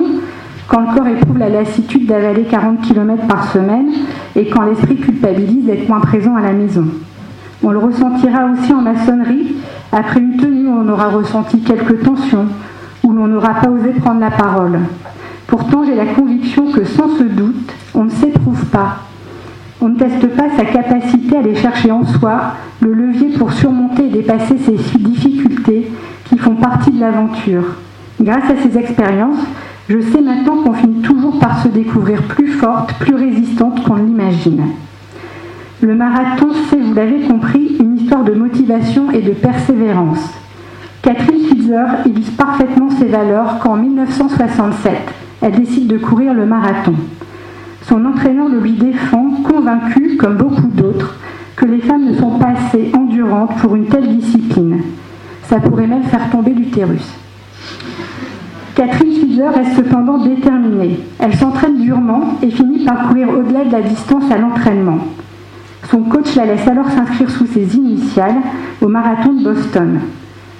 [0.68, 3.90] quand le corps éprouve la lassitude d'avaler 40 km par semaine
[4.36, 6.84] et quand l'esprit culpabilise d'être moins présent à la maison.
[7.62, 9.56] On le ressentira aussi en maçonnerie,
[9.90, 12.46] après une tenue où on aura ressenti quelques tensions,
[13.02, 14.78] où l'on n'aura pas osé prendre la parole.
[15.48, 18.98] Pourtant, j'ai la conviction que sans ce doute, on ne s'éprouve pas.
[19.80, 24.06] On ne teste pas sa capacité à aller chercher en soi le levier pour surmonter
[24.06, 25.90] et dépasser ces difficultés
[26.24, 27.64] qui font partie de l'aventure.
[28.20, 29.38] Grâce à ces expériences,
[29.88, 34.06] je sais maintenant qu'on finit toujours par se découvrir plus forte, plus résistante qu'on ne
[34.06, 34.62] l'imagine.
[35.80, 40.28] Le marathon, c'est, vous l'avez compris, une histoire de motivation et de persévérance.
[41.02, 44.92] Catherine Switzer illustre parfaitement ces valeurs quand en 1967,
[45.40, 46.94] elle décide de courir le marathon.
[47.82, 51.16] Son entraîneur le lui défend, convaincu, comme beaucoup d'autres,
[51.54, 54.80] que les femmes ne sont pas assez endurantes pour une telle discipline.
[55.44, 57.08] Ça pourrait même faire tomber l'utérus.
[58.74, 60.98] Catherine Switzer reste cependant déterminée.
[61.20, 64.98] Elle s'entraîne durement et finit par courir au-delà de la distance à l'entraînement.
[65.84, 68.36] Son coach la laisse alors s'inscrire sous ses initiales
[68.82, 70.00] au marathon de Boston.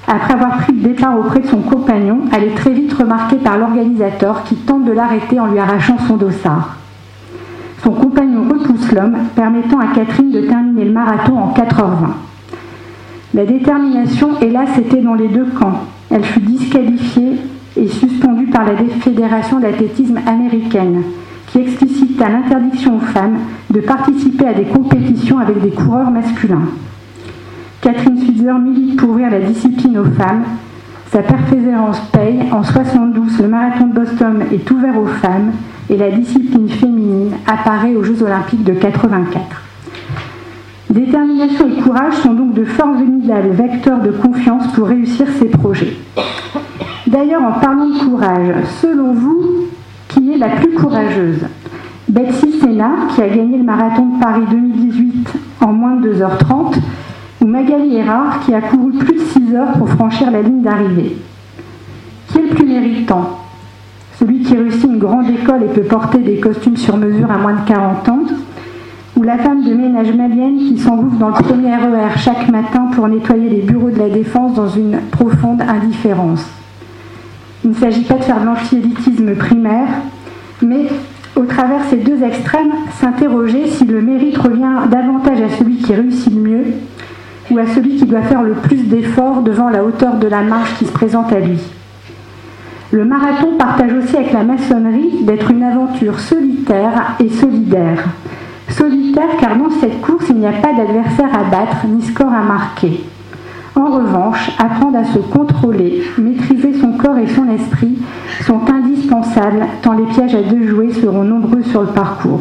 [0.06, 3.58] Après avoir pris le départ auprès de son compagnon, elle est très vite remarquée par
[3.58, 6.78] l'organisateur qui tente de l'arrêter en lui arrachant son dossard.
[7.82, 12.14] Son compagnon repousse l'homme, permettant à Catherine de terminer le marathon en 4h20.
[13.34, 15.84] La détermination, hélas, était dans les deux camps.
[16.10, 17.36] Elle fut disqualifiée
[17.76, 21.02] et suspendue par la Fédération d'athlétisme américaine,
[21.50, 23.38] qui explicita l'interdiction aux femmes
[23.70, 26.68] de participer à des compétitions avec des coureurs masculins.
[27.80, 30.44] Catherine Switzer milite pour ouvrir la discipline aux femmes.
[31.12, 32.40] Sa persévérance paye.
[32.52, 35.52] En 72, le marathon de Boston est ouvert aux femmes
[35.88, 39.62] et la discipline féminine apparaît aux Jeux olympiques de 84.
[40.90, 45.96] Détermination et courage sont donc de formidables vecteurs de confiance pour réussir ces projets.
[47.06, 49.57] D'ailleurs, en parlant de courage, selon vous,
[50.38, 51.40] la plus courageuse
[52.08, 55.28] Betsy Senna, qui a gagné le marathon de Paris 2018
[55.60, 56.76] en moins de 2h30,
[57.42, 61.16] ou Magali Erard, qui a couru plus de 6 heures pour franchir la ligne d'arrivée.
[62.28, 63.40] Qui est le plus méritant?
[64.18, 67.54] Celui qui réussit une grande école et peut porter des costumes sur mesure à moins
[67.54, 68.22] de 40 ans?
[69.16, 73.08] Ou la femme de ménage malienne qui s'engouffre dans le premier RER chaque matin pour
[73.08, 76.46] nettoyer les bureaux de la défense dans une profonde indifférence?
[77.64, 79.88] Il ne s'agit pas de faire de l'antiélitisme primaire,
[80.62, 80.86] mais
[81.36, 86.34] au travers ces deux extrêmes, s'interroger si le mérite revient davantage à celui qui réussit
[86.34, 86.64] le mieux
[87.50, 90.74] ou à celui qui doit faire le plus d'efforts devant la hauteur de la marche
[90.78, 91.58] qui se présente à lui.
[92.90, 98.04] Le marathon partage aussi avec la maçonnerie d'être une aventure solitaire et solidaire.
[98.70, 102.42] Solitaire car dans cette course, il n'y a pas d'adversaire à battre ni score à
[102.42, 103.00] marquer.
[103.78, 107.96] En revanche, apprendre à se contrôler, maîtriser son corps et son esprit
[108.44, 112.40] sont indispensables tant les pièges à deux jouets seront nombreux sur le parcours.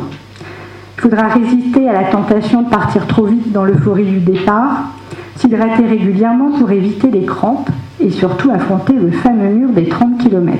[0.97, 4.85] Il faudra résister à la tentation de partir trop vite dans l'euphorie du départ,
[5.35, 7.69] s'hydrater régulièrement pour éviter les crampes
[7.99, 10.57] et surtout affronter le fameux mur des 30 km.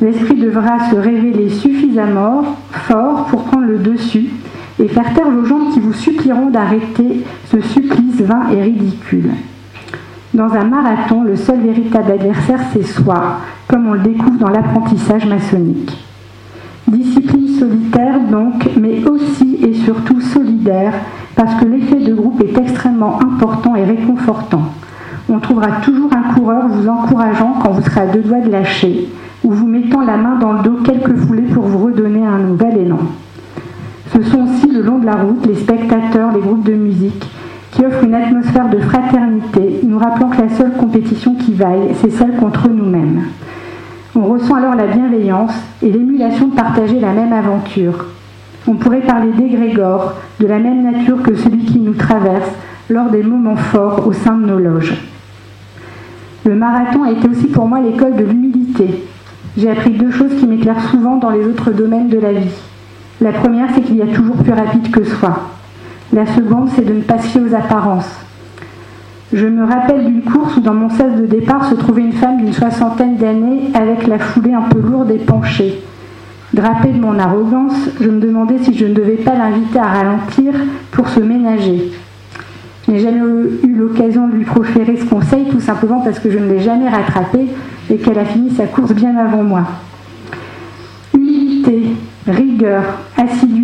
[0.00, 4.30] L'esprit devra se révéler suffisamment fort pour prendre le dessus
[4.82, 9.30] et faire taire vos jambes qui vous supplieront d'arrêter ce supplice vain et ridicule.
[10.34, 15.26] Dans un marathon, le seul véritable adversaire, c'est soi, comme on le découvre dans l'apprentissage
[15.26, 15.96] maçonnique.
[16.88, 20.94] Discipline solitaire donc, mais aussi et surtout solidaire,
[21.36, 24.62] parce que l'effet de groupe est extrêmement important et réconfortant.
[25.28, 29.08] On trouvera toujours un coureur vous encourageant quand vous serez à deux doigts de lâcher,
[29.44, 32.78] ou vous mettant la main dans le dos quelques foulées pour vous redonner un nouvel
[32.78, 33.00] élan.
[34.14, 37.26] Ce sont aussi le long de la route les spectateurs, les groupes de musique,
[37.72, 42.10] qui offrent une atmosphère de fraternité, nous rappelant que la seule compétition qui vaille, c'est
[42.10, 43.24] celle contre nous-mêmes.
[44.14, 48.06] On ressent alors la bienveillance et l'émulation de partager la même aventure.
[48.68, 52.50] On pourrait parler d'égrégore, de la même nature que celui qui nous traverse
[52.90, 54.94] lors des moments forts au sein de nos loges.
[56.44, 59.04] Le marathon a été aussi pour moi l'école de l'humilité.
[59.56, 62.54] J'ai appris deux choses qui m'éclairent souvent dans les autres domaines de la vie.
[63.20, 65.48] La première, c'est qu'il y a toujours plus rapide que soi.
[66.12, 68.10] La seconde, c'est de ne pas se fier aux apparences.
[69.32, 72.36] Je me rappelle d'une course où dans mon sas de départ se trouvait une femme
[72.36, 75.80] d'une soixantaine d'années avec la foulée un peu lourde et penchée.
[76.52, 80.52] Drapée de mon arrogance, je me demandais si je ne devais pas l'inviter à ralentir
[80.90, 81.92] pour se ménager.
[82.86, 83.22] Je n'ai jamais
[83.62, 86.90] eu l'occasion de lui proférer ce conseil, tout simplement parce que je ne l'ai jamais
[86.90, 87.46] rattrapée
[87.88, 89.62] et qu'elle a fini sa course bien avant moi.
[91.14, 91.96] Humilité,
[92.26, 92.82] rigueur,
[93.16, 93.61] assiduité,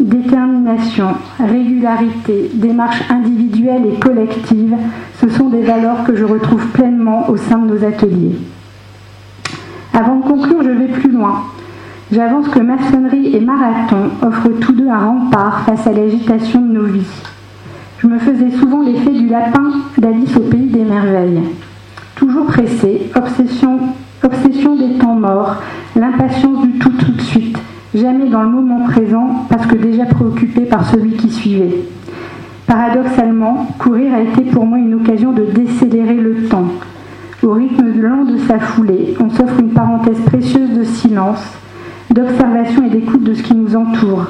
[0.00, 1.08] détermination,
[1.38, 4.74] régularité, démarche individuelle et collective,
[5.20, 8.36] ce sont des valeurs que je retrouve pleinement au sein de nos ateliers.
[9.92, 11.42] Avant de conclure, je vais plus loin.
[12.10, 16.84] J'avance que maçonnerie et marathon offrent tous deux un rempart face à l'agitation de nos
[16.84, 17.22] vies.
[17.98, 21.42] Je me faisais souvent l'effet du lapin d'Alice au pays des merveilles.
[22.14, 23.80] Toujours pressé, obsession,
[24.22, 25.56] obsession des temps morts,
[25.96, 27.58] l'impatience du tout tout de suite,
[27.94, 31.84] jamais dans le moment présent parce que déjà préoccupé par celui qui suivait.
[32.66, 36.68] Paradoxalement, courir a été pour moi une occasion de décélérer le temps.
[37.42, 41.42] Au rythme lent de sa foulée, on s'offre une parenthèse précieuse de silence,
[42.10, 44.26] d'observation et d'écoute de ce qui nous entoure,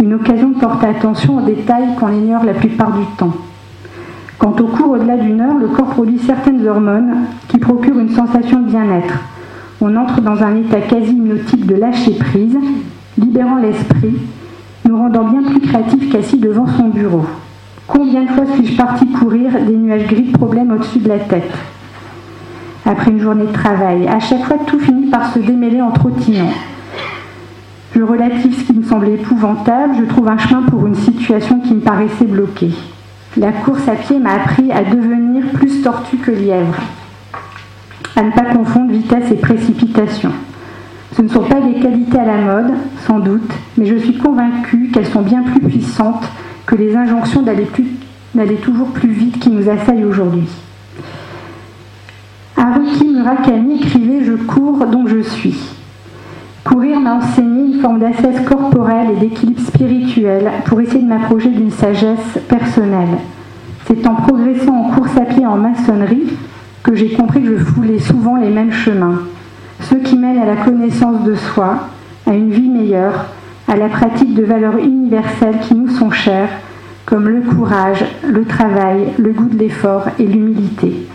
[0.00, 3.34] une occasion de porter attention aux détails qu'on ignore la plupart du temps.
[4.38, 7.16] Quant au cours au-delà d'une heure, le corps produit certaines hormones
[7.48, 9.14] qui procurent une sensation de bien-être.
[9.80, 12.58] On entre dans un état quasi hypnotique de lâcher prise,
[13.18, 14.16] libérant l'esprit,
[14.88, 17.24] nous rendant bien plus créatifs qu'assis devant son bureau.
[17.86, 21.50] Combien de fois suis-je parti courir des nuages gris de problèmes au-dessus de la tête?
[22.84, 26.52] Après une journée de travail, à chaque fois tout finit par se démêler en trottinant.
[27.94, 31.74] Je relative ce qui me semblait épouvantable, je trouve un chemin pour une situation qui
[31.74, 32.72] me paraissait bloquée.
[33.36, 36.76] La course à pied m'a appris à devenir plus tortue que lièvre,
[38.16, 40.30] à ne pas confondre vitesse et précipitation.
[41.18, 44.92] Ce ne sont pas des qualités à la mode, sans doute, mais je suis convaincue
[44.92, 46.22] qu'elles sont bien plus puissantes
[46.64, 50.46] que les injonctions d'aller toujours plus vite qui nous assaillent aujourd'hui.
[52.56, 55.58] Haruki Murakami écrivait Je cours donc je suis.
[56.62, 61.72] Courir m'a enseigné une forme d'assesse corporelle et d'équilibre spirituel pour essayer de m'approcher d'une
[61.72, 63.18] sagesse personnelle.
[63.88, 66.28] C'est en progressant en course à pied en maçonnerie
[66.84, 69.18] que j'ai compris que je foulais souvent les mêmes chemins,
[69.88, 71.88] ceux qui mènent à la connaissance de soi,
[72.26, 73.26] à une vie meilleure,
[73.66, 76.50] à la pratique de valeurs universelles qui nous sont chères,
[77.06, 81.06] comme le courage, le travail, le goût de l'effort et l'humilité.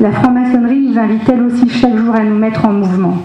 [0.00, 3.18] La franc-maçonnerie nous invite elle aussi chaque jour à nous mettre en mouvement.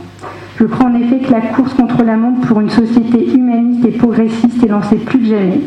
[0.58, 3.98] Je crois en effet que la course contre la montre pour une société humaniste et
[3.98, 5.62] progressiste est lancée plus que jamais.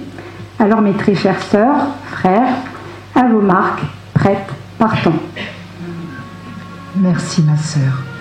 [0.60, 2.48] Alors mes très chères sœurs, frères,
[3.14, 3.82] à vos marques,
[4.14, 5.14] prêtes, partons.
[6.96, 8.13] Merci ma sœur.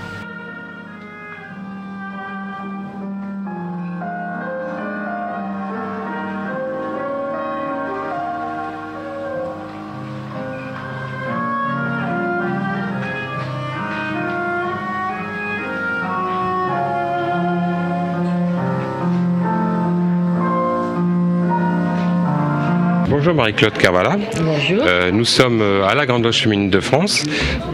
[23.24, 24.18] Bonjour Marie-Claude Carvala.
[24.42, 24.84] Bonjour.
[24.86, 27.24] Euh, nous sommes euh, à la Grande Loge Féminine de France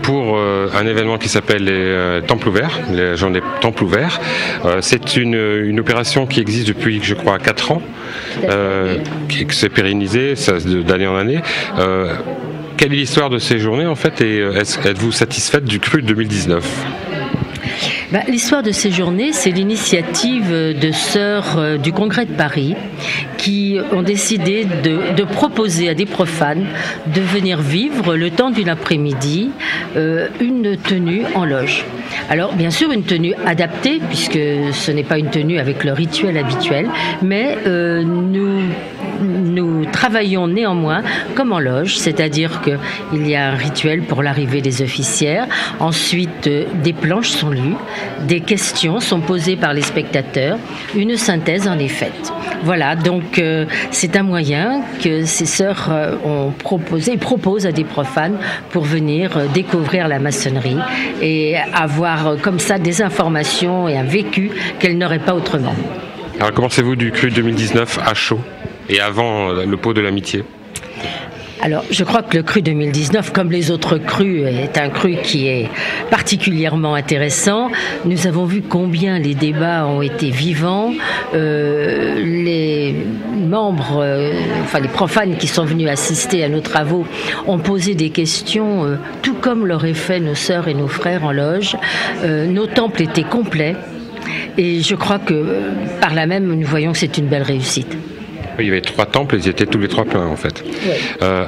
[0.03, 4.21] pour euh, un événement qui s'appelle les euh, Temples ouverts, les journées Temples ouverts.
[4.81, 7.81] C'est une, une opération qui existe depuis, je crois, 4 ans,
[9.27, 10.35] qui, qui s'est pérennisée
[10.87, 11.39] d'année en année.
[12.77, 16.85] Quelle est l'histoire de ces journées en fait et êtes-vous satisfaite du cru de 2019
[18.11, 22.75] Bah, L'histoire de ces journées, c'est l'initiative de sœurs du Congrès de Paris
[23.37, 26.65] qui ont décidé de, proposer à des profanes
[27.05, 29.51] de venir vivre le temps d'une après-midi
[29.95, 31.85] euh, une tenue en loge.
[32.29, 34.39] Alors bien sûr une tenue adaptée puisque
[34.73, 36.89] ce n'est pas une tenue avec le rituel habituel,
[37.21, 38.61] mais euh, nous
[39.21, 41.03] nous travaillons néanmoins
[41.35, 45.47] comme en loge, c'est-à-dire qu'il y a un rituel pour l'arrivée des officières.
[45.79, 47.75] Ensuite, euh, des planches sont lues,
[48.27, 50.57] des questions sont posées par les spectateurs,
[50.95, 52.33] une synthèse en est faite.
[52.63, 57.71] Voilà, donc euh, c'est un moyen que ces sœurs euh, ont proposé et proposent à
[57.71, 58.37] des profanes
[58.71, 60.77] pour venir découvrir la maçonnerie
[61.21, 65.75] et avoir comme ça des informations et un vécu qu'elles n'auraient pas autrement.
[66.39, 68.39] Alors, comment vous du cru 2019 à chaud
[68.87, 70.43] et avant le pot de l'amitié?
[71.61, 75.47] Alors, je crois que le cru 2019, comme les autres crus, est un cru qui
[75.47, 75.69] est
[76.09, 77.69] particulièrement intéressant.
[78.05, 80.93] Nous avons vu combien les débats ont été vivants.
[81.33, 82.95] Euh, les
[83.35, 84.31] membres, euh,
[84.63, 87.05] enfin les profanes qui sont venus assister à nos travaux
[87.45, 91.33] ont posé des questions, euh, tout comme l'auraient fait nos sœurs et nos frères en
[91.33, 91.75] loge.
[92.23, 93.75] nos temples étaient complets.
[94.57, 95.59] Et je crois que
[95.99, 97.97] par là même, nous voyons que c'est une belle réussite.
[98.59, 100.63] Il y avait trois temples, ils étaient tous les trois pleins en fait.
[101.21, 101.45] Euh,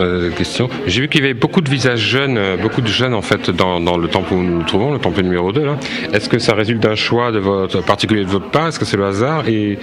[0.00, 0.68] euh, question.
[0.86, 3.50] J'ai vu qu'il y avait beaucoup de visages jeunes, euh, beaucoup de jeunes en fait
[3.50, 5.76] dans, le temple où nous nous trouvons, le temple numéro 2 là.
[6.12, 8.68] Est-ce que ça résulte d'un choix de votre particulier de votre part?
[8.68, 9.48] Est-ce que c'est le hasard?
[9.48, 9.78] Et,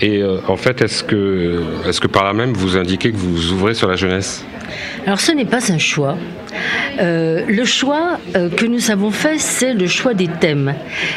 [0.00, 3.74] et en fait, est-ce que, est-ce que par là même vous indiquez que vous ouvrez
[3.74, 4.44] sur la jeunesse?
[5.06, 6.16] Alors ce n'est pas un choix.
[6.98, 10.74] Euh, le choix euh, que nous avons fait, c'est le choix des thèmes.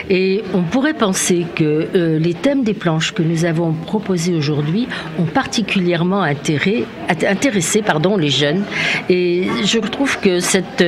[0.10, 4.88] Et on pourrait penser que euh, les thèmes des planches que nous avons proposés aujourd'hui
[5.18, 8.64] ont particulièrement intéressé pardon, les jeunes.
[9.10, 10.84] Et je trouve que cette,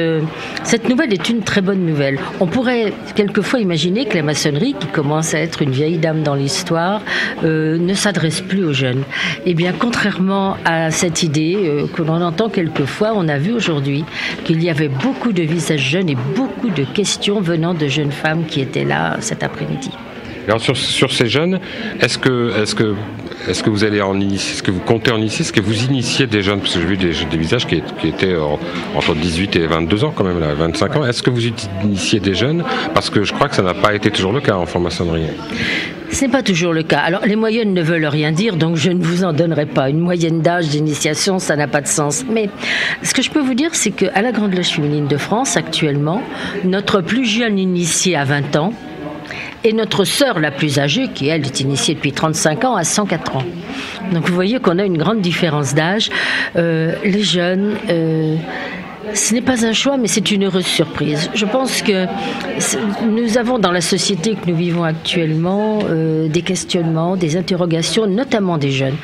[0.64, 2.20] cette nouvelle est une très bonne nouvelle.
[2.40, 6.36] On pourrait quelquefois imaginer que la maçonnerie, qui commence à être une vieille dame dans
[6.36, 7.02] l'histoire,
[7.44, 9.04] ne s'adresse plus aux jeunes.
[9.46, 14.06] Eh bien, contrairement à cette idée que l'on entend quelquefois, on a vu aujourd'hui
[14.44, 18.46] qu'il y avait beaucoup de visages jeunes et beaucoup de questions venant de jeunes femmes
[18.46, 19.92] qui étaient là cet après-midi.
[20.48, 21.60] Alors sur, sur, ces jeunes,
[22.00, 22.96] est-ce que, est que,
[23.48, 25.84] est que vous allez en initier, est-ce que vous comptez en initier, est-ce que vous
[25.84, 28.36] initiez des jeunes, parce que j'ai vu des, visages qui, étaient
[28.96, 31.46] entre 18 et 22 ans quand même, là, 25 ans, est-ce que vous
[31.84, 32.64] initiez des jeunes?
[32.94, 35.28] Parce que je crois que ça n'a pas été toujours le cas en franc-maçonnerie.
[36.12, 37.00] Ce n'est pas toujours le cas.
[37.00, 39.89] Alors, les moyennes ne veulent rien dire, donc je ne vous en donnerai pas.
[39.89, 42.26] Une moyenne d'âge d'initiation, ça n'a pas de sens.
[42.30, 42.50] Mais
[43.02, 46.22] ce que je peux vous dire, c'est qu'à la Grande Loge féminine de France, actuellement,
[46.66, 48.74] notre plus jeune initié à 20 ans,
[49.64, 53.36] et notre sœur la plus âgée, qui elle est initiée depuis 35 ans, à 104
[53.36, 53.43] ans.
[54.12, 56.09] Donc vous voyez qu'on a une grande différence d'âge.
[56.55, 58.36] Euh, les jeunes, euh,
[59.14, 61.30] ce n'est pas un choix, mais c'est une heureuse surprise.
[61.34, 62.06] Je pense que
[63.06, 68.58] nous avons dans la société que nous vivons actuellement euh, des questionnements, des interrogations, notamment
[68.58, 68.95] des jeunes,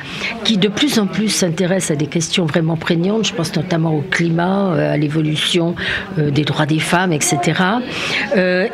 [0.44, 3.26] qui de plus en plus s'intéressent à des questions vraiment prégnantes.
[3.26, 5.74] Je pense notamment au climat, euh, à l'évolution
[6.18, 7.62] euh, des droits des femmes, etc.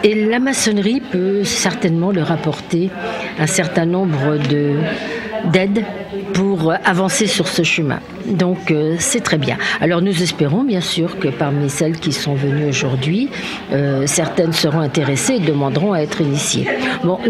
[0.03, 2.91] et la maçonnerie peut certainement leur apporter
[3.39, 4.75] un certain nombre de
[5.53, 5.85] d'aide
[6.33, 8.01] pour avancer sur ce chemin.
[8.27, 9.57] Donc euh, c'est très bien.
[9.81, 13.29] Alors nous espérons bien sûr que parmi celles qui sont venues aujourd'hui,
[13.73, 16.67] euh, certaines seront intéressées et demanderont à être initiées.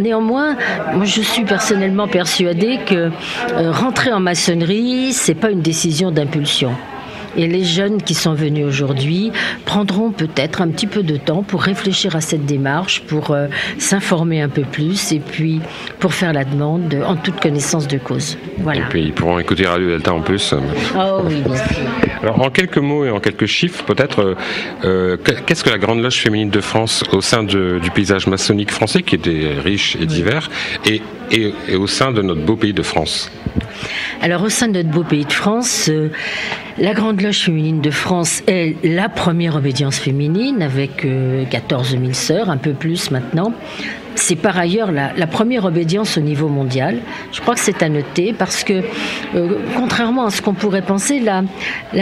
[0.00, 0.56] Néanmoins,
[0.94, 3.10] moi je suis personnellement persuadée que
[3.54, 6.70] euh, rentrer en maçonnerie, c'est pas une décision d'impulsion.
[7.36, 9.32] Et les jeunes qui sont venus aujourd'hui
[9.64, 13.46] prendront peut-être un petit peu de temps pour réfléchir à cette démarche, pour euh,
[13.78, 15.60] s'informer un peu plus et puis
[15.98, 18.36] pour faire la demande en toute connaissance de cause.
[18.58, 18.80] Voilà.
[18.80, 20.54] Et puis ils pourront écouter Radio Delta en plus.
[20.96, 21.84] Oh oui, bien sûr.
[22.22, 24.34] Alors en quelques mots et en quelques chiffres, peut-être, euh,
[24.84, 25.16] euh,
[25.46, 29.14] qu'est-ce que la Grande Loge féminine de France au sein du paysage maçonnique français, qui
[29.14, 30.50] était riche et divers,
[30.86, 33.30] et, et, au sein de notre beau pays de France
[34.22, 35.90] alors au sein de notre beau pays de France,
[36.78, 41.06] la Grande Loge féminine de France est la première obédience féminine avec
[41.50, 43.52] 14 000 sœurs, un peu plus maintenant.
[44.16, 46.98] C'est par ailleurs la, première obédience au niveau mondial.
[47.32, 48.82] Je crois que c'est à noter parce que,
[49.34, 51.42] euh, contrairement à ce qu'on pourrait penser, la,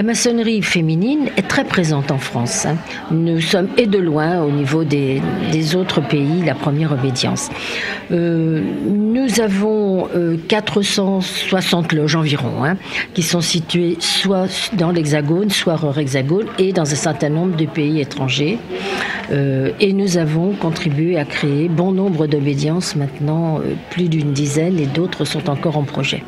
[0.03, 2.66] maçonnerie féminine est très présente en France.
[2.66, 2.77] Hein.
[3.11, 7.51] Nous sommes, et de loin, au niveau des, des autres pays, la première obédience.
[8.11, 8.61] Euh,
[9.12, 10.08] nous avons
[10.48, 12.76] 460 euh, loges environ, hein,
[13.14, 17.66] qui sont situées soit dans l'Hexagone, soit hors Hexagone, et dans un certain nombre de
[17.66, 18.58] pays étrangers.
[19.80, 24.78] et nous avons contribué à créer bon nombre nombre d'obédiences maintenant, euh, plus d'une dizaine,
[24.78, 26.22] et d'autres sont encore en projet.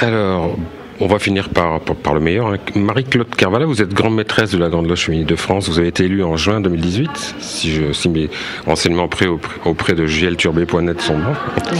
[0.00, 0.56] Alors,
[1.00, 2.48] on va finir par, par, le meilleur.
[2.48, 2.56] Hein.
[2.74, 5.68] Marie-Claude Carvala, vous êtes grande maîtresse de la Grande Loge féminine de France.
[5.68, 8.30] Vous avez été élue en juin 2018, si, je, si mes
[8.66, 9.26] renseignements auprès,
[9.64, 11.30] auprès de jlturbé.net sont bons.
[11.30, 11.78] Mhm.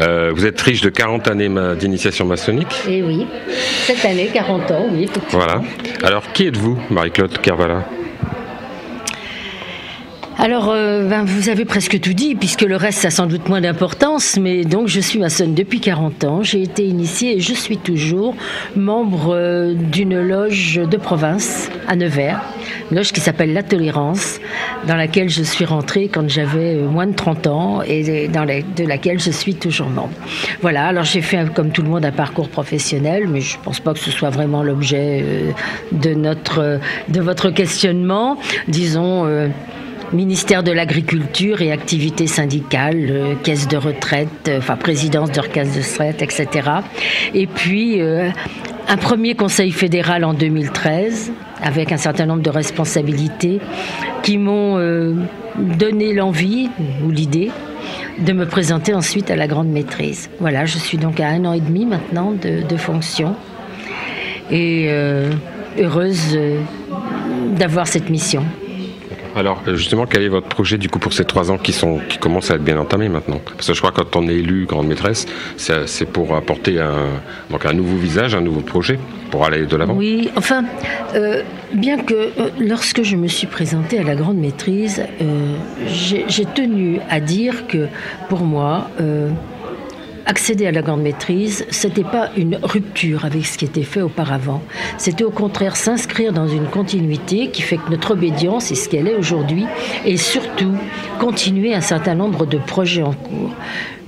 [0.00, 2.82] Euh, vous êtes riche de 40 années d'initiation maçonnique.
[2.88, 3.26] Eh oui,
[3.86, 5.08] cette année, 40 ans, oui.
[5.30, 5.62] Voilà.
[6.02, 7.84] Alors, qui êtes-vous, Marie-Claude Carvala
[10.40, 13.60] Alors, euh, ben, vous avez presque tout dit, puisque le reste a sans doute moins
[13.60, 16.42] d'importance, mais donc je suis maçonne depuis 40 ans.
[16.44, 18.36] J'ai été initiée et je suis toujours
[18.76, 22.40] membre euh, d'une loge de province à Nevers,
[22.92, 24.38] une loge qui s'appelle La Tolérance,
[24.86, 29.18] dans laquelle je suis rentrée quand j'avais euh, moins de 30 ans et de laquelle
[29.18, 30.14] je suis toujours membre.
[30.62, 33.80] Voilà, alors j'ai fait, comme tout le monde, un parcours professionnel, mais je ne pense
[33.80, 35.52] pas que ce soit vraiment l'objet
[35.90, 38.38] de, de votre questionnement.
[38.68, 39.26] Disons
[40.12, 45.74] ministère de l'Agriculture et activités syndicales, euh, caisse de retraite, euh, enfin présidence de caisse
[45.74, 46.70] de retraite, etc.
[47.34, 48.30] Et puis euh,
[48.88, 51.32] un premier conseil fédéral en 2013
[51.62, 53.60] avec un certain nombre de responsabilités
[54.22, 54.78] qui m'ont
[55.56, 56.70] donné l'envie
[57.04, 57.50] ou l'idée
[58.18, 60.30] de me présenter ensuite à la grande maîtrise.
[60.38, 63.34] Voilà, je suis donc à un an et demi maintenant de, fonction
[64.52, 64.88] et
[65.78, 66.38] heureuse
[67.56, 68.44] d'avoir cette mission.
[69.36, 72.50] Alors justement, quel est votre projet du coup pour ces trois ans qui, sont, commencent
[72.50, 73.40] à être bien entamés maintenant?
[73.56, 75.26] Parce que je crois que quand on est élu grande maîtresse,
[75.56, 77.20] c'est pour apporter un,
[77.50, 78.98] donc nouveau visage, un nouveau projet
[79.30, 79.94] pour aller de l'avant.
[79.94, 80.64] Oui, enfin,
[81.14, 85.54] euh, bien que euh, lorsque je me suis présentée à la grande maîtrise, euh,
[85.86, 87.88] j'ai tenu à dire que
[88.28, 88.90] pour moi,
[90.28, 94.62] accéder à la grande maîtrise, c'était pas une rupture avec ce qui était fait auparavant.
[94.98, 99.08] C'était au contraire s'inscrire dans une continuité qui fait que notre obédience est ce qu'elle
[99.08, 99.66] est aujourd'hui
[100.04, 100.74] et surtout
[101.18, 103.54] continuer un certain nombre de projets en cours.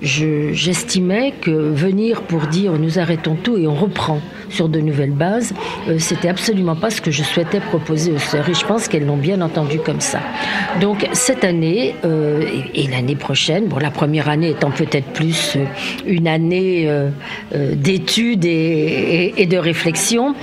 [0.03, 4.21] J'estimais que venir pour dire nous arrêtons tout et on reprend
[4.51, 5.55] sur de nouvelles bases,
[5.89, 9.07] euh, c'était absolument pas ce que je souhaitais proposer aux sœurs et je pense qu'elles
[9.07, 10.21] l'ont bien entendu comme ça.
[10.81, 12.45] Donc cette année euh,
[12.75, 15.65] et, l'année prochaine, bon la première année étant peut-être plus euh,
[16.07, 16.91] une année
[17.53, 20.35] d'études et, et, de réflexion,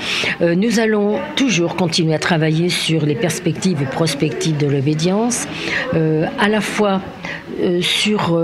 [0.41, 5.47] nous allons toujours continuer à travailler sur les perspectives et prospectives de l'obédience,
[5.93, 7.01] à la fois
[7.81, 8.37] sur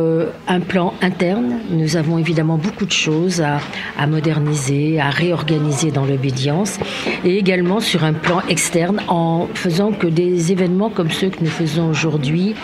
[0.47, 3.59] un plan interne, nous avons évidemment beaucoup de choses à,
[3.97, 6.79] à moderniser, à réorganiser dans l'obédience
[7.23, 11.49] et également sur un plan externe en faisant que des événements comme ceux que nous
[11.49, 12.55] faisons aujourd'hui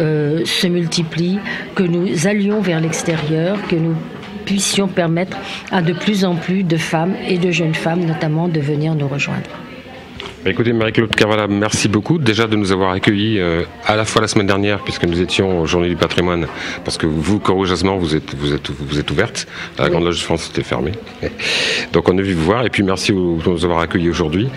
[0.00, 1.38] euh, se multiplient,
[1.74, 3.94] que nous allions vers l'extérieur, que nous
[4.44, 5.36] puissions permettre
[5.70, 9.08] à de plus en plus de femmes et de jeunes femmes notamment de venir nous
[9.08, 9.67] rejoindre.
[10.48, 14.22] Bah, écoutez, Marie-Claude Carvala, merci beaucoup déjà de nous avoir accueillis euh, à la fois
[14.22, 16.46] la semaine dernière, puisque nous étions au Journée du patrimoine,
[16.86, 19.46] parce que vous, courageusement, vous êtes, vous êtes, vous êtes ouverte.
[19.78, 20.92] La Grande Loge de France était fermée.
[21.92, 24.48] Donc on est venu vous voir, et puis merci de nous avoir accueillis aujourd'hui.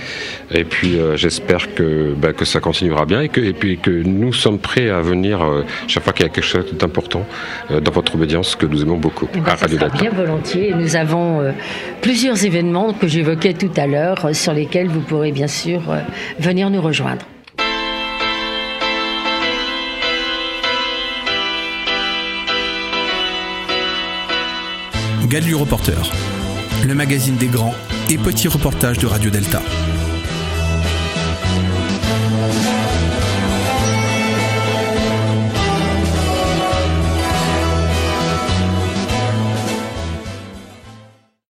[0.49, 3.91] Et puis euh, j'espère que, bah, que ça continuera bien, et, que, et puis que
[3.91, 7.25] nous sommes prêts à venir euh, chaque fois qu'il y a quelque chose d'important
[7.69, 10.73] dans votre obédience, que nous aimons beaucoup eh ben, à Radio Bien volontiers.
[10.73, 11.53] Nous avons
[12.01, 16.01] plusieurs événements que j'évoquais tout à l'heure, sur lesquels vous pourrez bien sûr euh,
[16.39, 17.25] venir nous rejoindre.
[25.27, 26.11] Gadu Reporter,
[26.85, 27.73] le magazine des grands
[28.09, 29.61] et petits reportages de Radio Delta.